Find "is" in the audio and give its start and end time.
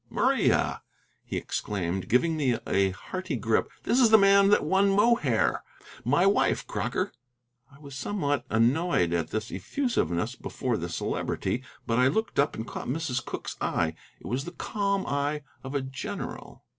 3.99-4.09